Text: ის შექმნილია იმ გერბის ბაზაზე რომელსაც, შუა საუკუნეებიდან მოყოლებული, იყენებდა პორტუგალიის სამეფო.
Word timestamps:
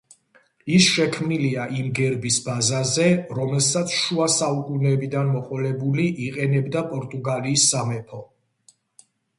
ის 0.75 0.85
შექმნილია 0.93 1.65
იმ 1.81 1.91
გერბის 1.99 2.39
ბაზაზე 2.47 3.05
რომელსაც, 3.41 3.93
შუა 3.99 4.31
საუკუნეებიდან 4.39 5.31
მოყოლებული, 5.37 6.11
იყენებდა 6.31 6.85
პორტუგალიის 6.91 7.71
სამეფო. 7.77 8.27